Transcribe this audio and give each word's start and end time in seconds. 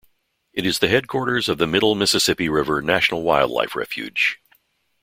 It 0.51 0.65
is 0.65 0.79
the 0.79 0.87
headquarters 0.87 1.47
of 1.47 1.59
the 1.59 1.67
Middle 1.67 1.93
Mississippi 1.93 2.49
River 2.49 2.81
National 2.81 3.21
Wildlife 3.21 3.75
Refuge. 3.75 4.41